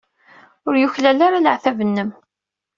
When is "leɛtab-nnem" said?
1.45-2.09